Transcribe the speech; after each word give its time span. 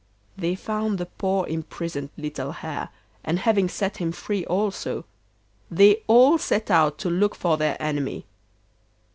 They 0.35 0.55
found 0.55 0.97
the 0.97 1.05
poor 1.05 1.45
imprisoned 1.47 2.09
little 2.17 2.53
Hare, 2.53 2.89
and 3.23 3.37
having 3.37 3.69
set 3.69 3.97
him 3.97 4.11
free 4.11 4.43
also, 4.47 5.05
they 5.69 6.01
all 6.07 6.39
set 6.39 6.71
out 6.71 6.97
to 6.97 7.09
look 7.11 7.35
for 7.35 7.55
their 7.55 7.79
enemy. 7.79 8.25